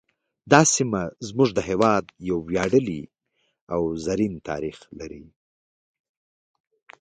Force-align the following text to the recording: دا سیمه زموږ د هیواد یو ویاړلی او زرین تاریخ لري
دا 0.51 0.61
سیمه 0.73 1.03
زموږ 1.27 1.49
د 1.53 1.59
هیواد 1.69 2.03
یو 2.29 2.37
ویاړلی 2.49 3.01
او 3.73 3.81
زرین 4.05 4.33
تاریخ 4.49 4.77
لري 4.99 5.23